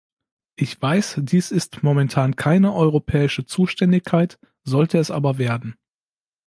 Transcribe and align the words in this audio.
Ich 0.55 0.81
weiß, 0.81 1.19
dies 1.21 1.51
ist 1.51 1.83
momentan 1.83 2.35
keine 2.35 2.73
europäische 2.73 3.45
Zuständigkeit, 3.45 4.39
sollte 4.63 4.97
es 4.97 5.11
aber 5.11 5.37
werden. 5.37 5.75